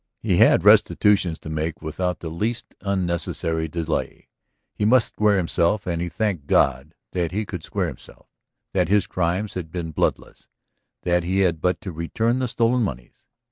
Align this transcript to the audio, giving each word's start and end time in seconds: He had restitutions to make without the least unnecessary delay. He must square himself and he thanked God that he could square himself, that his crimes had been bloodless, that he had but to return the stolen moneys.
He 0.23 0.37
had 0.37 0.63
restitutions 0.63 1.37
to 1.41 1.49
make 1.51 1.79
without 1.83 2.21
the 2.21 2.29
least 2.31 2.73
unnecessary 2.81 3.67
delay. 3.67 4.29
He 4.73 4.83
must 4.83 5.09
square 5.09 5.37
himself 5.37 5.85
and 5.85 6.01
he 6.01 6.09
thanked 6.09 6.47
God 6.47 6.95
that 7.11 7.31
he 7.31 7.45
could 7.45 7.63
square 7.63 7.85
himself, 7.85 8.25
that 8.73 8.89
his 8.89 9.05
crimes 9.05 9.53
had 9.53 9.71
been 9.71 9.91
bloodless, 9.91 10.47
that 11.03 11.23
he 11.23 11.41
had 11.41 11.61
but 11.61 11.79
to 11.81 11.91
return 11.91 12.39
the 12.39 12.47
stolen 12.47 12.81
moneys. 12.81 13.25